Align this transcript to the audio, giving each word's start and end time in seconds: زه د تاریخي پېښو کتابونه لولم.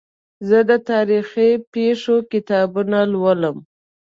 زه 0.47 0.59
د 0.69 0.71
تاریخي 0.89 1.49
پېښو 1.73 2.15
کتابونه 2.31 2.99
لولم. 3.13 3.57